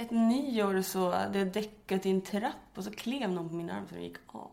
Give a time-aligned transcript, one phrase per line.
[0.00, 3.70] Ett nyår så hade jag däckat i en trapp och så klev någon på min
[3.70, 4.50] arm så den gick av.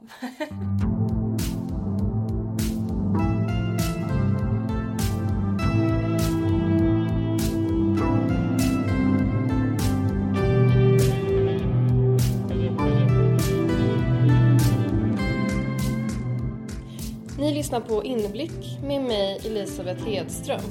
[17.40, 20.62] Ni lyssnar på Inblick med mig Elisabeth Hedström.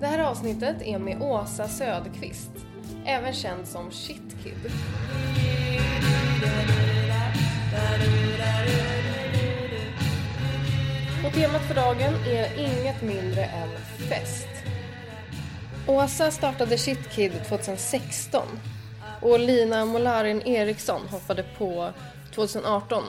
[0.00, 2.50] Det här avsnittet är med Åsa Söderqvist,
[3.10, 4.72] även känd som Shitkid.
[11.26, 13.68] Och temat för dagen är inget mindre än
[14.08, 14.48] fest.
[15.86, 18.46] Åsa startade Shitkid 2016
[19.22, 21.92] och Lina Molarin Eriksson hoppade på
[22.34, 23.04] 2018.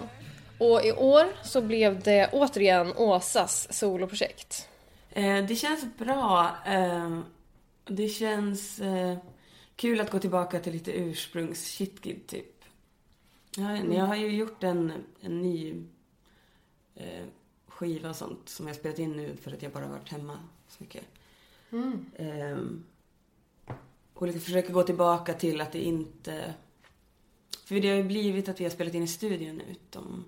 [0.58, 4.68] Och i år så blev det återigen Åsas soloprojekt.
[5.10, 6.50] Eh, det känns bra.
[6.66, 7.20] Eh,
[7.86, 9.18] det känns eh,
[9.82, 12.64] kul att gå tillbaka till lite ursprungs shitkid typ.
[13.56, 15.84] Jag, inte, jag har ju gjort en, en ny
[16.96, 17.26] eh,
[17.68, 20.84] skiva och sånt som jag spelat in nu för att jag bara varit hemma så
[20.84, 21.04] mycket.
[22.16, 22.58] Eh,
[24.14, 26.54] och lite försöker gå tillbaka till att det inte...
[27.66, 29.62] För det har ju blivit att vi har spelat in i studion.
[29.90, 30.26] De,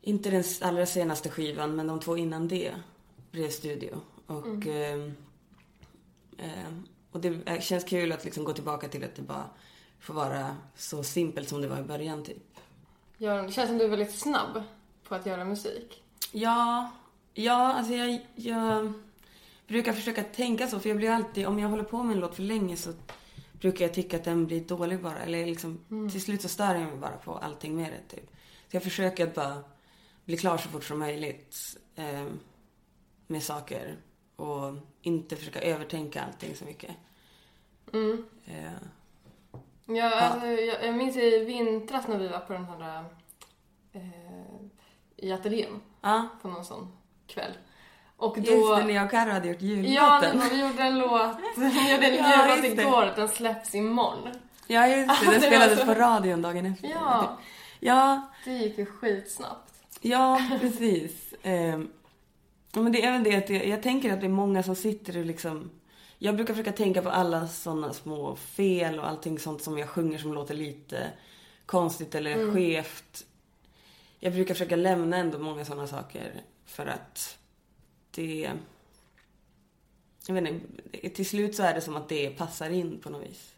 [0.00, 2.74] inte den allra senaste skivan, men de två innan det
[3.30, 4.00] blev studio.
[4.26, 5.10] Och, eh,
[6.38, 6.72] eh,
[7.16, 9.50] och det känns kul att liksom gå tillbaka till att det bara
[10.00, 12.58] får vara så simpelt som det var i början typ.
[13.18, 14.62] Ja, det känns som du är väldigt snabb
[15.08, 16.02] på att göra musik.
[16.32, 16.90] Ja,
[17.34, 18.92] ja alltså jag, jag
[19.66, 20.80] brukar försöka tänka så.
[20.80, 22.92] För jag blir alltid, om jag håller på med en låt för länge så
[23.52, 25.18] brukar jag tycka att den blir dålig bara.
[25.18, 25.80] Eller liksom,
[26.12, 28.30] till slut så stör jag mig bara på allting med det typ.
[28.70, 29.64] Så jag försöker att bara
[30.24, 31.56] bli klar så fort som möjligt
[31.94, 32.26] eh,
[33.26, 33.96] med saker.
[34.36, 36.90] Och inte försöka övertänka allting så mycket.
[37.92, 38.64] Eh,
[39.88, 43.04] Ja, alltså, jag, jag minns i vintras när vi var på den här
[43.92, 44.00] eh,
[45.16, 46.92] i ateljén ja, på någon sån
[47.26, 47.52] kväll.
[48.16, 48.50] Och då...
[48.52, 50.38] just det, när jag och Carro hade gjort Ja, jullåten.
[50.38, 52.82] men vi gjorde en låt, vi gjorde en Ja, jullåt det.
[52.82, 54.28] igår, den släpps imorgon.
[54.66, 55.30] Ja, just det.
[55.30, 56.88] Den Det var spelades så- på radion dagen efter.
[56.88, 57.38] Ja,
[57.80, 59.72] Ja, det gick ju skitsnabbt.
[60.00, 61.34] Ja, precis.
[62.72, 64.74] Ja, men det är även det att jag, jag tänker att det är många som
[64.76, 65.70] sitter och liksom...
[66.18, 70.18] Jag brukar försöka tänka på alla sådana små fel och allting sånt som jag sjunger
[70.18, 71.12] som låter lite
[71.66, 73.26] konstigt eller skevt.
[74.18, 77.38] Jag brukar försöka lämna ändå många sådana saker för att
[78.10, 78.50] det...
[80.26, 83.22] Jag vet inte, till slut så är det som att det passar in på något
[83.22, 83.54] vis.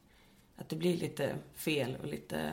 [0.57, 2.53] Att det blir lite fel och lite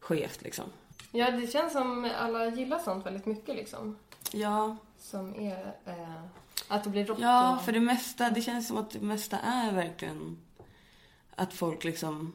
[0.00, 0.64] skevt liksom.
[1.12, 3.98] Ja, det känns som alla gillar sånt väldigt mycket liksom.
[4.32, 6.24] Ja, Som är eh,
[6.70, 7.62] att det blir rock Ja, och...
[7.62, 10.38] för det mesta, det känns som att det mesta är verkligen
[11.34, 12.32] att folk liksom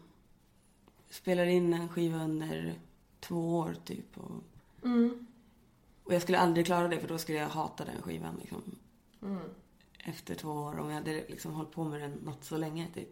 [1.10, 2.74] spelar in en skiva under
[3.20, 4.18] två år typ.
[4.18, 4.32] Och,
[4.84, 5.28] Mm.
[6.04, 8.62] och jag skulle aldrig klara det för då skulle jag hata den skivan liksom.
[9.22, 9.40] Mm.
[10.04, 13.10] Efter två år om jag hade liksom hållit på med den något så länge typ.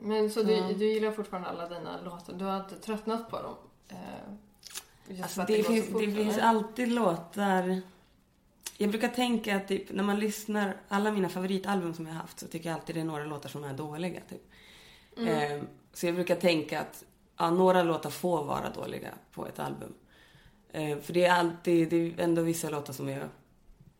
[0.00, 0.68] Men så du, Ja.
[0.72, 2.32] du gillar fortfarande alla dina låtar?
[2.34, 3.54] Du har inte tröttnat på dem?
[3.88, 7.82] Eh, Alltså det, så finns, fort, det finns alltid låtar...
[8.78, 12.40] Jag brukar tänka att typ, när man lyssnar, alla mina favoritalbum som jag har haft
[12.40, 14.20] så tycker jag alltid det är några låtar som är dåliga.
[14.28, 14.42] Typ.
[15.28, 17.04] Eh, så jag brukar tänka att
[17.36, 19.94] ja, några låtar får vara dåliga på ett album.
[20.72, 23.28] Eh, för det är alltid, det är ändå vissa låtar som jag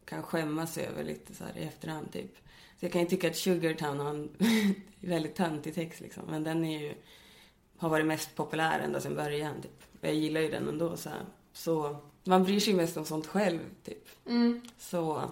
[0.04, 2.36] kan skämmas över lite så här i efterhand typ.
[2.80, 4.30] Så jag kan ju tycka att Sugartown har en
[5.00, 6.22] väldigt töntig text liksom.
[6.26, 6.94] Men den är ju,
[7.76, 9.82] har varit mest populär ända sedan början typ.
[10.00, 11.24] Jag gillar ju den ändå så här.
[11.52, 14.08] Så man bryr sig mest om sånt själv typ.
[14.26, 14.60] Mm.
[14.78, 15.22] Så,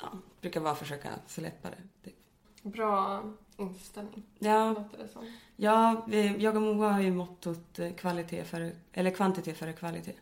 [0.00, 0.08] ja,
[0.40, 1.76] brukar bara försöka släppa det.
[2.04, 2.14] Typ.
[2.62, 3.24] Bra
[3.56, 5.32] inställning, Ja, låter det som.
[5.56, 10.12] ja, vi- jag och Moa har ju mottot eh, kvalitet före, eller kvantitet före kvalitet.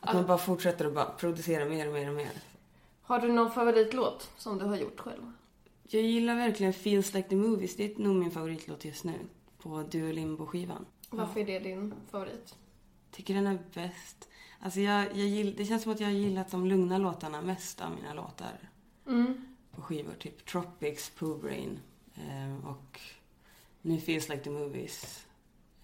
[0.00, 2.30] Att man bara fortsätter att bara producera mer och mer och mer.
[3.02, 5.32] Har du någon favoritlåt som du har gjort själv?
[5.82, 7.76] Jag gillar verkligen Feels Like the Movies.
[7.76, 9.12] Det är nog min favoritlåt just nu.
[9.62, 10.84] På Duolimbo-skivan.
[11.10, 12.54] Varför är det din favorit?
[13.10, 14.27] Tycker den är bäst.
[14.60, 17.80] Alltså jag, jag gill, det känns som att jag har gillat de lugna låtarna mest
[17.80, 18.70] av mina låtar.
[19.06, 19.56] Mm.
[19.70, 20.14] På skivor.
[20.18, 21.80] Typ Tropics, Pooh Brain
[22.14, 23.00] eh, och
[23.82, 25.26] nu Feels Like the Movies.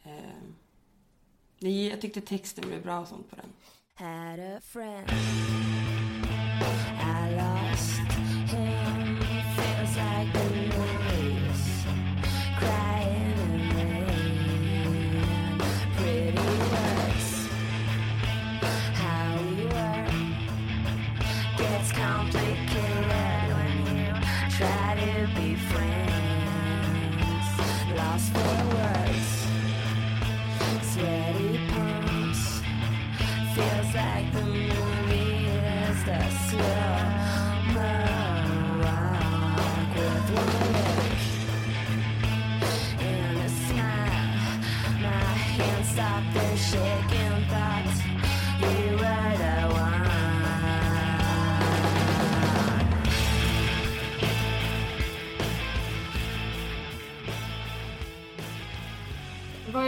[0.02, 3.52] Eh, jag tyckte texten blev bra och sånt på den.
[3.96, 5.10] had a friend.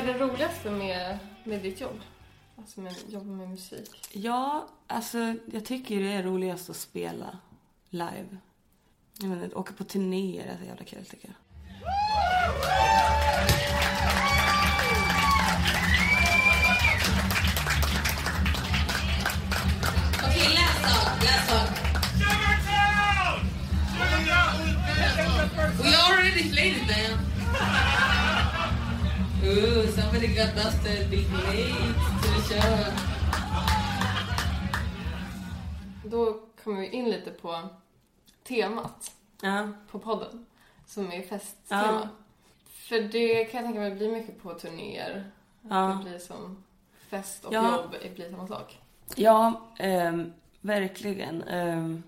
[0.07, 2.01] Det roligaste med, med ditt jobb?
[2.57, 4.09] Alltså med jobba med musik.
[4.13, 7.39] Ja, alltså jag tycker det är roligast att spela
[7.91, 8.37] live.
[9.19, 11.37] Jag menar, åka på turnéer är så jävla kul tycker jag.
[20.25, 21.25] Okej, läs då.
[21.25, 21.87] Läs då.
[25.83, 26.86] We already played it
[30.07, 32.93] somebody got busted being late to the show.
[36.05, 37.69] Då kommer vi in lite på
[38.45, 39.13] temat
[39.43, 40.47] Ja, på podden.
[40.87, 41.83] Som är festtema.
[41.83, 42.09] Ja.
[42.71, 45.31] För det kan jag tänka mig blir mycket på turnéer.
[45.71, 45.77] Ja.
[45.99, 46.65] Det blir som
[47.09, 47.77] fest och Ja.
[47.77, 48.79] jobb det blir samma sak.
[49.17, 51.43] ja ehm, verkligen.
[51.43, 52.03] Ehm,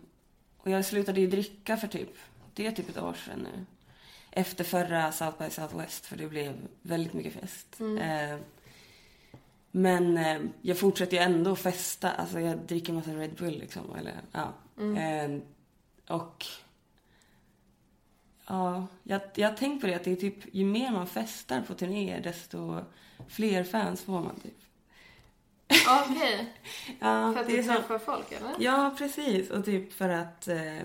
[0.58, 2.16] och jag slutade ju dricka för typ,
[2.54, 3.64] det är typ ett år sedan nu.
[4.38, 7.80] Efter förra South by Southwest, för det blev väldigt mycket fest.
[8.00, 8.40] Ehm,
[9.70, 12.10] men eh, jag fortsätter ju ändå att festa.
[12.10, 13.94] Alltså jag dricker massa Red Bull liksom.
[13.98, 14.52] Eller, ja.
[14.96, 15.42] Ehm,
[16.08, 16.46] och
[18.46, 21.60] ja, jag, jag har tänkt på det att det är typ, ju mer man festar
[21.60, 22.80] på turnéer desto
[23.28, 24.58] fler fans får man typ.
[26.02, 26.54] Okej,
[27.00, 28.54] Ja, för att det du är så, träffar folk eller?
[28.58, 29.50] ja, precis.
[29.50, 30.78] Och typ för att eh,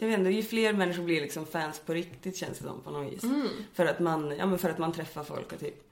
[0.00, 2.90] jag vet inte, ju fler människor blir liksom fans på riktigt känns det som på
[2.90, 3.24] något vis.
[3.72, 5.90] För att man, ja men för att man träffar folk och typ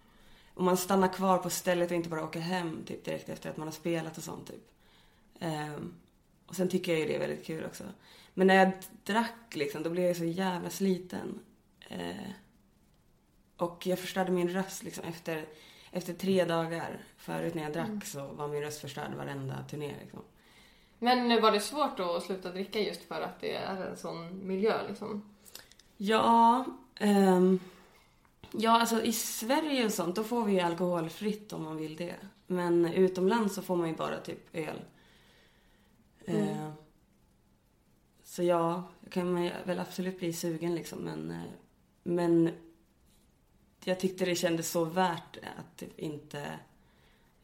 [0.58, 3.56] och man stannar kvar på stället och inte bara åker hem typ direkt efter att
[3.56, 4.70] man har spelat och sånt typ.
[5.38, 5.94] Ehm,
[6.46, 7.84] och sen tycker jag ju det är väldigt kul också.
[8.34, 8.72] Men när jag
[9.04, 11.40] drack liksom, då blev jag så jävla sliten.
[11.88, 12.30] Eh,
[13.56, 15.46] och jag förstörde min röst liksom efter,
[15.90, 17.04] efter tre dagar.
[17.16, 20.20] Förut när jag drack så var min röst förstörd varenda turné liksom.
[20.98, 24.88] Men var det svårt att sluta dricka just för att det är en sån miljö
[24.88, 25.22] liksom?
[25.96, 26.64] Ja,
[26.94, 27.60] ehm,
[28.50, 32.16] ja alltså i Sverige och sånt då får vi ju alkoholfritt om man vill det.
[32.46, 34.84] Men utomlands så får man ju bara typ öl.
[36.24, 36.70] Eh,
[38.24, 41.50] så ja, jag kan man väl absolut bli sugen liksom men, eh,
[42.02, 42.50] men
[43.84, 46.58] jag tyckte det kändes så värt att typ inte,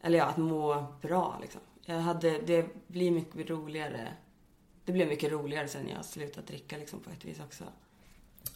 [0.01, 1.61] eller ja, att må bra liksom.
[1.87, 4.15] Jag hade, det blir mycket roligare,
[4.85, 7.65] det blev mycket roligare sen jag slutat dricka liksom på ett vis också.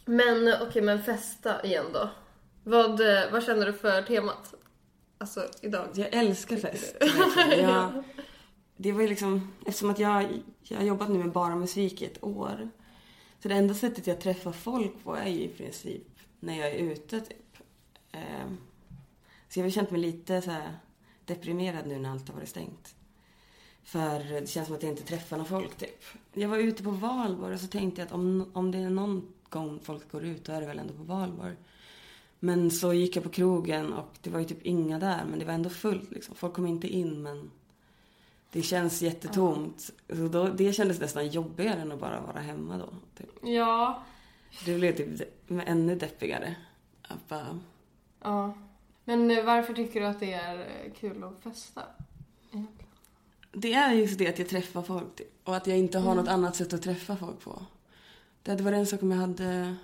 [0.05, 2.11] Men okej, men festa igen då.
[2.65, 3.01] Vad,
[3.33, 4.55] vad känner du för temat?
[5.19, 5.89] Alltså idag.
[5.95, 6.97] Jag älskar fest.
[7.59, 8.05] Jag,
[8.77, 12.05] det var ju liksom, eftersom att jag, jag har jobbat nu med bara musik i
[12.05, 12.71] ett år.
[13.43, 16.07] Så det enda sättet jag träffar folk på är ju i princip
[16.41, 17.57] när jag är ute typ.
[18.13, 18.59] Ehm,
[19.49, 20.57] så jag har känt mig lite så
[21.25, 22.95] deprimerad nu när allt har varit stängt.
[23.89, 26.05] För det känns som att jag inte träffar någon folk typ.
[26.33, 29.33] Jag var ute på valborg och så tänkte jag att om, om det är någon
[29.49, 31.55] gång folk går ut då är det väl ändå på valborg.
[32.41, 35.45] Men så gick jag på krogen och det var ju typ inga där men det
[35.45, 36.35] var ändå fullt liksom.
[36.35, 37.51] Folk kom inte in men
[38.53, 39.91] det känns jättetomt.
[40.09, 42.89] Så då, det kändes nästan jobbigare än att bara vara hemma då.
[43.19, 43.31] Typ.
[43.43, 44.03] Ja.
[44.65, 46.57] Det blev typ de- ännu deppigare.
[47.03, 47.59] Att bara,
[48.23, 48.59] Ja.
[49.05, 50.67] Men varför tycker du att det är
[51.01, 51.83] kul att festa?
[53.61, 56.57] Det är just det att jag träffar folk och att jag inte har något annat
[56.57, 57.63] sätt att träffa folk på.
[58.43, 59.75] Det hade varit en sak om jag hade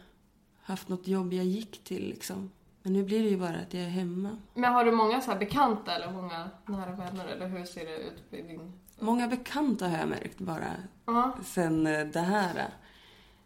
[0.62, 2.50] haft något jobb jag gick till liksom.
[2.82, 4.38] Men nu blir det ju bara att jag är hemma.
[4.54, 7.96] Men har du många så här bekanta eller många nära vänner eller hur ser det
[7.96, 8.72] ut på din...
[8.98, 10.70] Många bekanta har jag märkt bara
[11.06, 11.32] Ja.
[11.44, 12.68] sen eh, det här.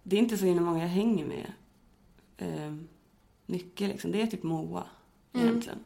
[0.03, 1.53] Det är inte så himla många jag hänger med.
[2.37, 2.75] Eh,
[3.47, 4.13] mycket liksom.
[4.13, 4.85] Det är typ Moa
[5.33, 5.79] egentligen.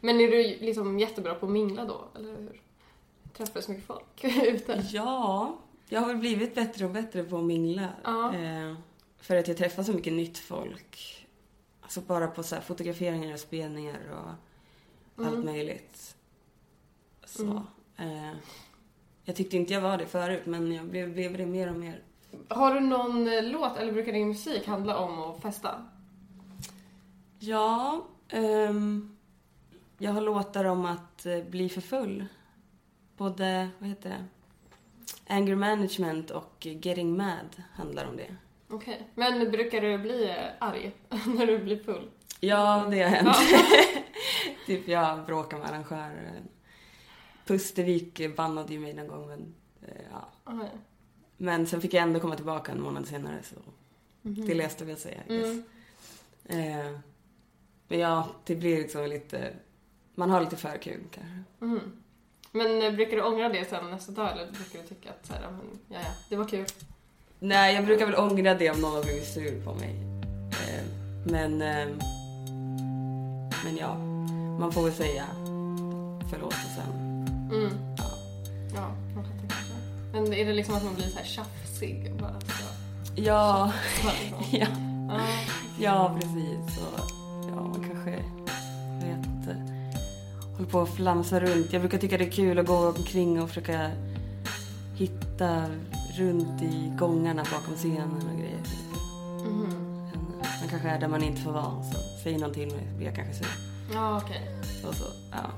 [0.00, 2.60] Men är du liksom jättebra på att mingla då, eller hur?
[3.36, 4.84] Träffar så mycket folk ute?
[4.90, 5.58] Ja,
[5.88, 7.88] jag har väl blivit bättre och bättre på att mingla.
[8.04, 8.34] Ja.
[8.34, 8.74] Eh,
[9.18, 11.26] för att jag träffar så mycket nytt folk.
[11.80, 16.16] Alltså bara på så här fotograferingar och spelningar och allt möjligt.
[17.24, 17.62] Så.
[17.96, 18.32] Eh,
[19.24, 22.02] jag tyckte inte jag var det förut men jag blev, blev det mer och mer.
[22.48, 25.86] Har du någon eh, låt, eller brukar din musik handla om att festa?
[27.38, 29.16] Ja, ehm,
[29.98, 32.26] jag har låtar om att eh, bli för full.
[33.16, 34.24] Både, vad heter det?
[35.26, 38.36] Anger management och getting mad handlar om det.
[38.68, 39.08] Okej.
[39.14, 40.92] Men brukar du bli eh, arg
[41.26, 42.10] när du blir full?
[42.40, 43.36] Ja, det har hänt.
[44.66, 46.48] typ jag bråkar med arrangören.
[47.46, 50.28] Pustervik bannade ju mig någon gång men eh, ja.
[50.44, 50.70] Okej.
[51.36, 53.56] Men sen fick jag ändå komma tillbaka en månad senare så
[54.22, 55.22] det löste väl sig.
[55.28, 55.64] Mm.
[56.44, 56.98] Eh,
[57.88, 59.54] men ja, det blir liksom lite
[60.14, 61.42] man har lite för kul kanske.
[61.58, 62.01] Mhm.
[62.52, 65.32] Men eh, brukar du ångra det sen nästa dag eller brukar du tycka att så
[65.32, 66.66] här, men, ja, ja, det var kul?
[67.38, 69.96] Nej, jag brukar väl ångra det om någon har blivit sur på mig.
[70.50, 70.84] Eh,
[71.24, 71.62] men...
[71.62, 71.88] Eh,
[73.64, 73.94] men ja,
[74.60, 75.26] man får väl säga
[76.30, 76.92] förlåt och sen...
[77.52, 77.72] Mm.
[77.98, 78.04] Ja.
[78.74, 79.76] Ja, man kan tänka sig.
[80.12, 82.12] Men är det liksom att man blir så här tjafsig?
[82.20, 82.64] Bara så,
[83.14, 83.72] Ja,
[84.50, 84.66] ja,
[85.08, 85.20] Ja.
[85.78, 86.76] ja precis.
[86.76, 87.02] Så,
[87.48, 88.24] ja, man kanske...
[90.62, 91.72] Håller på att flamsa runt.
[91.72, 93.90] Jag brukar tycka det är kul att gå omkring och försöka
[94.94, 95.64] hitta
[96.16, 98.60] runt i gångarna bakom scenen och grejer.
[99.44, 99.66] Mhm.
[100.60, 101.82] Man kanske är där man inte får vara.
[101.82, 103.46] Så säger någon till mig så blir jag kanske sur.
[103.94, 104.50] Ja, okej.
[104.88, 105.50] Och så, ja.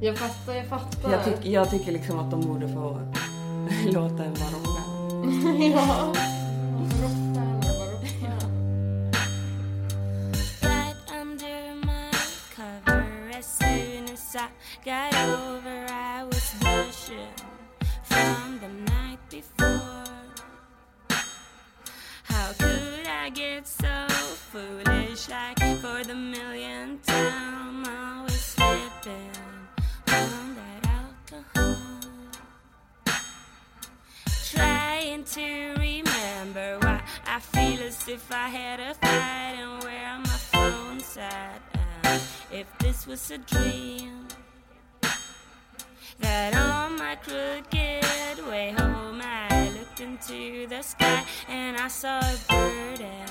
[0.00, 1.12] Jag fattar, jag fattar.
[1.12, 3.00] Jag, tyck, jag tycker liksom att de borde få
[3.92, 4.86] låta en vara rockstjärna.
[5.74, 6.14] ja.
[10.62, 12.10] Right under my
[12.56, 13.75] cover.
[14.28, 14.48] As I
[14.84, 17.30] got over, I was blushing
[18.02, 20.04] from the night before.
[22.24, 24.08] How could I get so
[24.50, 25.28] foolish?
[25.28, 29.30] Like for the millionth time, I was slipping
[30.08, 32.00] on that alcohol.
[34.50, 40.38] Trying to remember why I feel as if I had a fight and where my
[40.50, 41.75] phone's at.
[42.52, 44.28] If this was a dream,
[46.20, 52.36] that on my crooked way home I looked into the sky and I saw a
[52.48, 53.30] bird and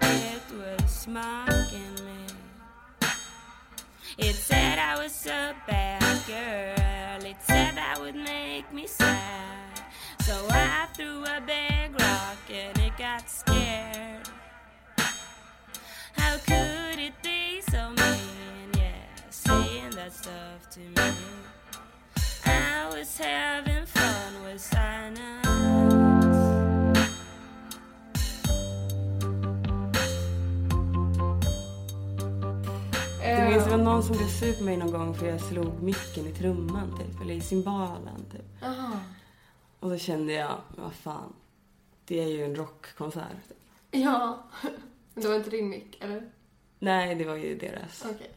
[0.00, 3.08] it was mocking me.
[4.16, 7.30] It said I was a bad girl.
[7.30, 9.82] It said that would make me sad.
[10.22, 13.47] So I threw a big rock and it got scared.
[20.28, 21.08] Stuff to me.
[22.44, 25.48] I was having fun with silence.
[33.20, 35.82] Det minns det var någon som blev sur på mig någon gång för jag slog
[35.82, 38.44] micken i trumman typ, eller i cymbalen typ.
[38.60, 39.00] Jaha.
[39.80, 41.32] Och då kände jag, vad fan,
[42.04, 43.48] det är ju en rockkonsert.
[43.48, 43.56] Typ.
[43.90, 44.42] Ja.
[45.14, 46.30] Det var inte din mick, eller?
[46.78, 48.04] Nej, det var ju deras.
[48.10, 48.30] Okej.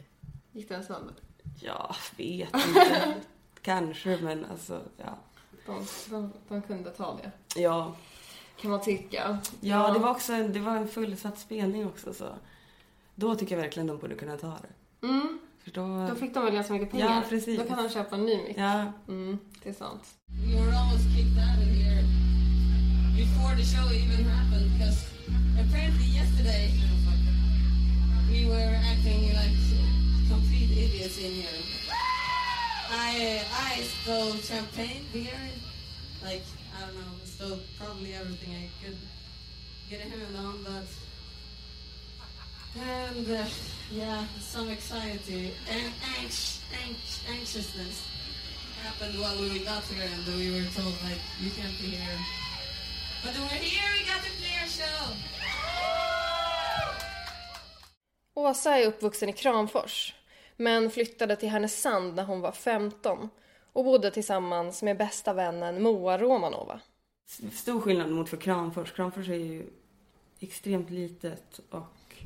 [0.52, 1.14] Gick den sönder?
[1.60, 3.14] Ja, vet inte.
[3.62, 5.18] Kanske, men alltså, ja.
[5.66, 7.60] De, de, de kunde ta det.
[7.60, 7.94] Ja,
[8.60, 9.38] Kan man tycka.
[9.60, 12.28] ja det var också en, det var en fullsatt spelning också så.
[13.14, 15.06] Då tycker jag verkligen de borde kunna ta det.
[15.06, 16.06] Mm, För då...
[16.08, 17.06] då fick de väl ganska mycket pengar.
[17.16, 17.58] Ja, precis.
[17.60, 18.58] Då kan de köpa en ny mick.
[18.58, 20.02] Ja, Mm, det är sant.
[20.28, 22.02] We were almost kicked out of here
[23.16, 24.98] before the show even happened because
[25.62, 26.64] apparently yesterday
[28.30, 29.56] we were acting like
[33.12, 35.40] I I stole champagne, beer,
[36.24, 36.44] like
[36.76, 38.96] I don't know, stole probably everything I could
[39.90, 40.88] get a hand on, but
[42.80, 43.44] and uh,
[43.90, 48.08] yeah, some anxiety and anx, anx, anxiousness
[48.82, 52.18] happened while we got here and we were told like you can't be here.
[53.22, 55.16] But we're here, we got to play our show.
[58.34, 60.12] Åsa är uppvuxen i Kramfors,
[60.56, 63.28] men flyttade till Härnösand när hon var 15
[63.72, 66.80] och bodde tillsammans med bästa vännen Moa Romanova.
[67.52, 68.92] stor skillnad mot för Kramfors.
[68.92, 69.66] Kramfors är ju
[70.40, 72.16] extremt litet och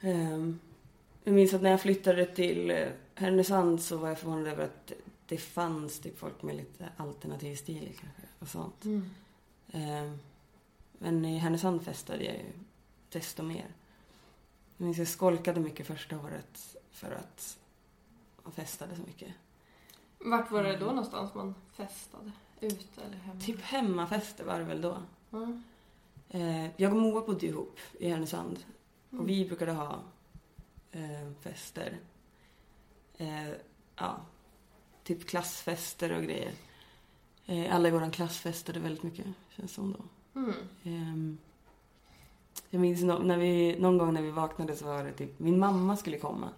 [0.00, 0.58] ehm,
[1.24, 4.92] jag minns att när jag flyttade till eh, Härnösand så var jag förvånad över att
[5.26, 8.84] det fanns typ folk med lite alternativ stil kanske och sånt.
[9.72, 10.18] Ehm,
[10.98, 12.52] men i Härnösand festade jag ju
[13.08, 13.66] desto mer.
[14.82, 17.58] Jag minns jag skolkade mycket första året för att
[18.42, 19.34] man festade så mycket.
[20.18, 22.32] Vart var det då någonstans man festade?
[22.60, 23.40] Ute eller hemma?
[23.40, 25.02] Typ hemmafester var det väl då.
[26.28, 28.64] Eh, jag och Moa bodde ihop i Härnösand.
[29.10, 30.02] Och vi brukade ha
[30.92, 31.98] eh, fester.
[33.16, 33.50] Eh,
[33.96, 34.20] ja,
[35.04, 36.52] typ klassfester och grejer.
[37.46, 40.04] Eh, alla i vår klass festade väldigt mycket, känns som då.
[40.40, 41.38] Mm.
[42.70, 45.58] Jag minns no- när vi, någon gång när vi vaknade så var det typ, min
[45.58, 46.48] mamma skulle komma.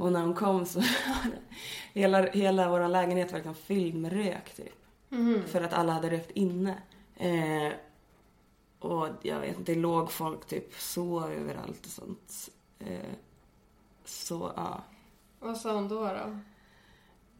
[0.00, 4.12] Och när hon kom så var det, hela, hela vår lägenhet var liksom fylld med
[4.12, 4.74] rök typ.
[5.08, 5.42] Mhm.
[5.46, 6.82] För att alla hade rökt inne.
[7.16, 7.72] Eh,
[8.78, 12.50] och jag vet inte, det låg folk typ så överallt och sånt.
[12.78, 13.14] Eh,
[14.04, 14.82] så ja.
[15.40, 16.04] Vad sa hon då?
[16.04, 16.38] då?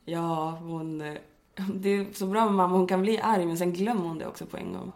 [0.04, 1.00] Ja, hon...
[1.00, 1.18] eh,
[1.74, 4.26] Det är så bra med mamma, hon kan bli arg men sen glömmer hon det
[4.26, 4.92] också på en gång.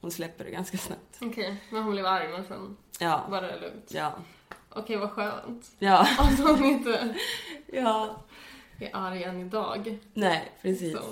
[0.00, 1.07] Hon släpper det ganska snabbt.
[1.20, 3.90] Okej, men hon blev arg men sen Ja, var det lugnt.
[3.94, 4.12] ja.
[4.70, 5.70] Okej, vad skönt.
[5.78, 5.98] Ja.
[6.18, 7.14] Att hon inte
[7.66, 8.16] ja.
[8.80, 9.98] är arg än idag.
[10.14, 10.92] Nej, precis.
[10.92, 11.02] Så.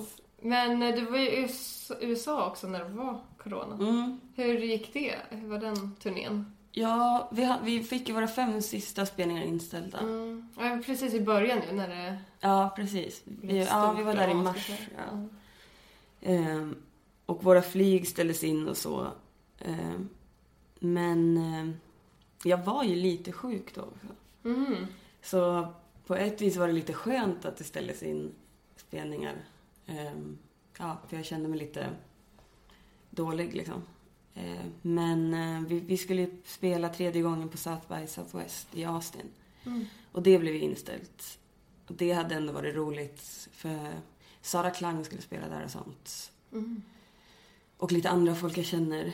[0.40, 3.74] Men eh, du var i US- USA också när det var corona.
[3.74, 4.20] Mm.
[4.36, 5.14] Hur gick det?
[5.30, 6.52] Hur var den turnén?
[6.72, 9.98] Ja, vi, vi fick ju våra fem sista spelningar inställda.
[9.98, 10.48] Mm.
[10.58, 13.22] Ja, precis i början ju när det Ja, precis.
[13.24, 14.70] Vi, ja, vi var där i mars.
[14.96, 15.28] Ja.
[16.30, 16.76] Ehm,
[17.26, 19.06] och våra flyg ställdes in och så.
[19.58, 20.08] Ehm,
[20.78, 21.76] men ehm,
[22.44, 24.06] jag var ju lite sjuk då också.
[24.44, 24.86] Mm.
[25.22, 25.68] Så
[26.06, 28.32] på ett vis var det lite skönt att det ställdes in
[28.76, 29.34] spelningar.
[29.86, 30.38] Ehm,
[30.78, 31.88] ja, för jag kände mig lite
[33.10, 33.82] dålig liksom.
[34.82, 39.30] Men eh, vi, vi skulle spela tredje gången på South by Southwest i Austin.
[39.66, 39.84] Mm.
[40.12, 41.38] Och det blev inställt.
[41.88, 43.92] Det hade ändå varit roligt för
[44.40, 46.32] Sara Klang skulle spela där och sånt.
[46.52, 46.82] Mm.
[47.76, 49.12] Och lite andra folk jag känner.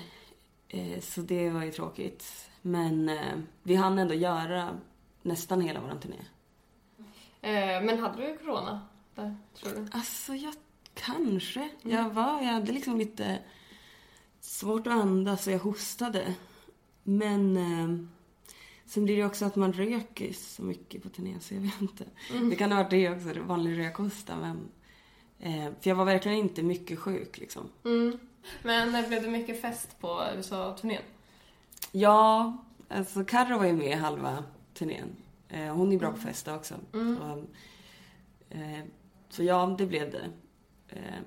[0.72, 2.50] Eh, så det var ju tråkigt.
[2.62, 4.78] Men eh, vi hann ändå göra
[5.22, 6.16] nästan hela vår turné.
[7.40, 8.80] Eh, men hade du corona
[9.14, 9.86] där, tror du?
[9.92, 10.54] Alltså, jag
[10.94, 11.68] kanske.
[11.82, 13.38] Jag, var, jag hade liksom lite
[14.40, 16.34] svårt att andas och jag hostade.
[17.02, 18.06] Men eh,
[18.84, 22.04] sen blir det också att man röker så mycket på turné så jag vet inte.
[22.50, 24.36] Det kan ha varit det också, vanlig rökhosta.
[24.36, 24.68] Men,
[25.38, 27.68] eh, för jag var verkligen inte mycket sjuk liksom.
[27.84, 28.18] Mm.
[28.62, 31.02] Men blev det mycket fest på USA-turnén?
[31.92, 32.56] Ja,
[32.88, 34.44] alltså Carro var ju med halva
[34.74, 35.16] turnén.
[35.48, 36.74] Eh, hon är bra på att festa också.
[36.92, 37.44] Så,
[38.50, 38.84] eh,
[39.28, 40.30] så ja, det blev det.
[40.88, 41.20] Eh,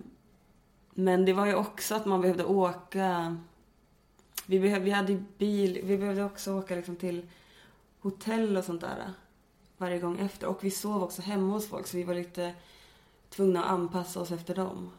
[0.93, 3.37] men det var ju också att man behövde åka...
[4.45, 7.29] Vi, behöv, vi hade bil, vi behövde också åka liksom till
[7.99, 9.13] hotell och sånt där
[9.77, 10.47] varje gång efter.
[10.47, 12.53] Och vi sov också hemma hos folk så vi var lite
[13.29, 14.91] tvungna att anpassa oss efter dem.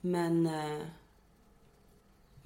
[0.00, 0.48] Men...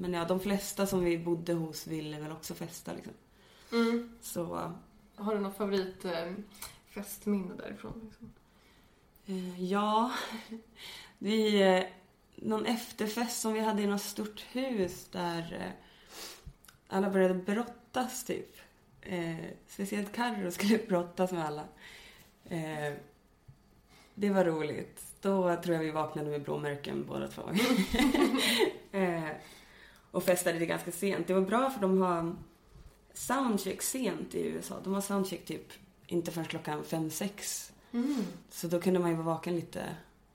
[0.00, 3.12] Men ja, de flesta som vi bodde hos ville väl också festa liksom.
[3.72, 4.12] Mm.
[4.20, 4.72] Så
[5.14, 6.32] Har du något favorit eh,
[7.56, 8.00] därifrån?
[8.04, 8.32] Liksom?
[9.26, 10.12] eh, ja,
[11.18, 11.62] vi...
[11.62, 11.84] Eh,
[12.42, 15.72] någon efterfest som vi hade i något stort hus där
[16.88, 18.56] alla började brottas typ.
[19.66, 21.64] Speciellt Carro skulle brottas med alla.
[24.14, 25.02] Det var roligt.
[25.20, 27.42] Då tror jag vi vaknade med blåmärken båda två.
[30.10, 31.26] och festade det ganska sent.
[31.26, 32.36] Det var bra för de har
[33.14, 34.74] soundcheck sent i USA.
[34.84, 35.72] De har soundcheck typ
[36.06, 37.72] inte förrän klockan fem sex.
[38.50, 39.84] Så då kunde man ju vara vaken lite,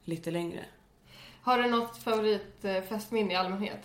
[0.04, 0.66] lite längre.
[1.42, 3.80] Har du något favorit eh, festminne i allmänhet?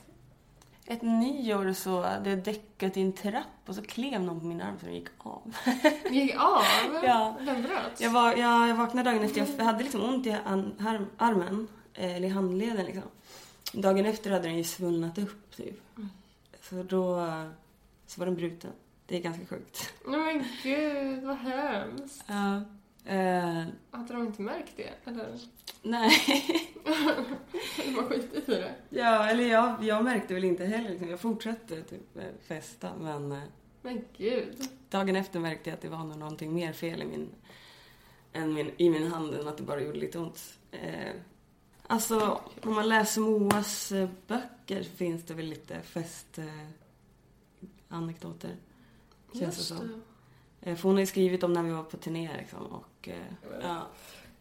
[0.87, 4.61] Ett nyår så hade jag däckat i en trapp och så klev någon på min
[4.61, 5.55] arm så den gick av.
[6.11, 6.63] Gick av?
[7.03, 7.37] Ja.
[7.41, 8.01] Den bröts?
[8.01, 11.69] Jag, var, jag, jag vaknade dagen efter, jag hade liksom ont i an, arm, armen,
[11.95, 13.03] eh, eller i handleden liksom.
[13.73, 15.81] Dagen efter hade den ju svullnat upp typ.
[16.63, 17.27] Så då
[18.07, 18.71] så var den bruten.
[19.07, 19.93] Det är ganska sjukt.
[20.07, 22.25] Nej men gud, vad hemskt.
[22.27, 22.57] Ja.
[23.05, 24.91] Eh, Hade de inte märkt det?
[25.11, 25.39] Eller?
[25.83, 26.11] nej.
[27.87, 28.75] De var skitit i det.
[28.91, 30.91] ja, eller jag, jag märkte väl inte heller.
[30.91, 31.09] Liksom.
[31.09, 33.39] Jag fortsatte typ eh, festa men eh,
[33.83, 34.57] Men gud.
[34.91, 37.29] dagen efter märkte jag att det var någonting mer fel i min,
[38.33, 40.59] än min, i min hand än att det bara gjorde lite ont.
[40.71, 41.13] Eh,
[41.91, 46.69] alltså, om man läser Moas eh, böcker så finns det väl lite fest eh,
[47.89, 48.57] anekdoter.
[49.33, 50.03] Känns det som.
[50.61, 53.33] Eh, för hon har ju skrivit om när vi var på turné liksom, och eh,
[53.63, 53.87] ja.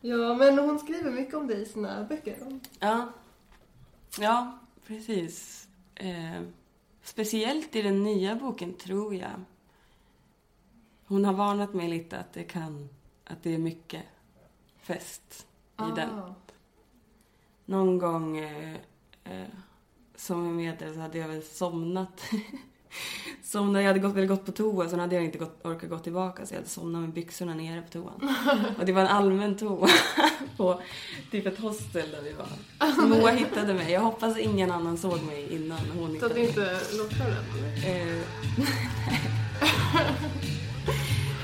[0.02, 2.60] Ja, men hon skriver mycket om dig i sina böcker.
[2.80, 3.12] Ja,
[4.20, 5.68] ja precis.
[5.96, 6.42] Eh,
[7.04, 9.44] speciellt i den nya boken, tror jag.
[11.06, 12.90] Hon har varnat mig lite att det kan,
[13.24, 14.04] att det är mycket
[14.78, 15.48] fest
[15.80, 16.34] i den.
[17.70, 18.74] Någon gång eh,
[19.24, 19.48] eh,
[20.16, 22.22] som jag medel så hade jag väl somnat.
[23.44, 26.00] somnat, jag hade gått, väl gått på toa, sen hade jag inte gått, orkat gå
[26.00, 28.36] tillbaka så jag hade somnat med byxorna nere på toan.
[28.80, 29.90] Och det var en allmän toa
[30.58, 30.82] på
[31.32, 32.48] typ ett hostel där vi var.
[32.96, 33.92] Så Moa hittade mig.
[33.92, 36.50] Jag hoppas ingen annan såg mig innan hon Så hittade att du mig.
[36.50, 38.10] inte eller?
[38.10, 38.24] Eh,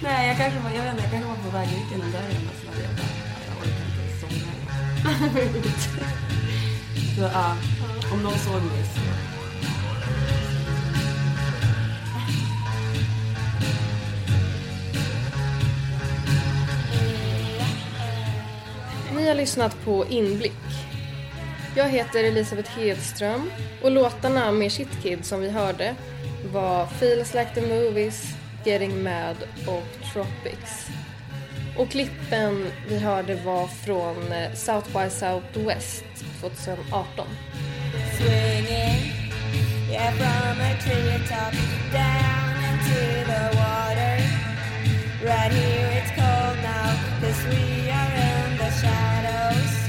[0.03, 2.49] Nej, jag kanske var, jag vet inte, jag kanske var på väg ut genom dörren
[2.49, 2.55] och
[7.15, 7.55] så ja,
[8.13, 9.01] om någon såg mig så.
[19.15, 20.51] Ni har lyssnat på Inblick.
[21.75, 23.51] Jag heter Elisabeth Hedström
[23.83, 25.95] och låtarna med Shitkid som vi hörde
[26.51, 29.37] var Feels Like the Movies, Getting Mad
[29.67, 30.87] och Tropics.
[31.77, 36.05] Och klippen vi hörde var från eh, South by Southwest
[36.41, 37.27] 2018.
[38.17, 39.13] Swinging,
[39.91, 41.53] yeah, from a treetop
[41.91, 44.15] down into the water.
[45.23, 49.85] Right here it's cold now, cause we are in the shadows.